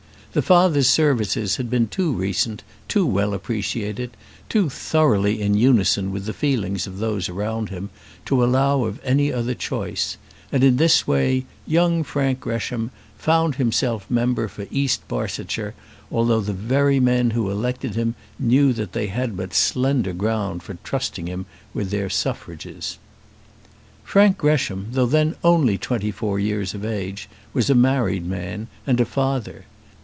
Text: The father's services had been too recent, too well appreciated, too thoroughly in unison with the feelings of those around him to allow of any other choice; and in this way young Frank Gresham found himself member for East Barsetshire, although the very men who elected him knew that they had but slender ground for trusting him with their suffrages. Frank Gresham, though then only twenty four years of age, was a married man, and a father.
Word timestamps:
The 0.33 0.41
father's 0.41 0.89
services 0.89 1.57
had 1.57 1.69
been 1.69 1.89
too 1.89 2.13
recent, 2.13 2.63
too 2.87 3.05
well 3.05 3.33
appreciated, 3.33 4.11
too 4.47 4.69
thoroughly 4.69 5.41
in 5.41 5.55
unison 5.55 6.09
with 6.09 6.23
the 6.23 6.31
feelings 6.31 6.87
of 6.87 6.99
those 6.99 7.27
around 7.27 7.67
him 7.67 7.89
to 8.27 8.41
allow 8.41 8.85
of 8.85 9.01
any 9.03 9.33
other 9.33 9.53
choice; 9.53 10.15
and 10.49 10.63
in 10.63 10.77
this 10.77 11.05
way 11.05 11.45
young 11.67 12.01
Frank 12.05 12.39
Gresham 12.39 12.91
found 13.17 13.55
himself 13.55 14.09
member 14.09 14.47
for 14.47 14.67
East 14.71 15.05
Barsetshire, 15.09 15.73
although 16.09 16.39
the 16.39 16.53
very 16.53 17.01
men 17.01 17.31
who 17.31 17.49
elected 17.51 17.95
him 17.95 18.15
knew 18.39 18.71
that 18.71 18.93
they 18.93 19.07
had 19.07 19.35
but 19.35 19.53
slender 19.53 20.13
ground 20.13 20.63
for 20.63 20.75
trusting 20.75 21.27
him 21.27 21.45
with 21.73 21.89
their 21.89 22.09
suffrages. 22.09 22.99
Frank 24.05 24.37
Gresham, 24.37 24.87
though 24.91 25.05
then 25.05 25.35
only 25.43 25.77
twenty 25.77 26.09
four 26.09 26.39
years 26.39 26.73
of 26.73 26.85
age, 26.85 27.27
was 27.51 27.69
a 27.69 27.75
married 27.75 28.25
man, 28.25 28.69
and 28.87 29.01
a 29.01 29.05
father. 29.05 29.65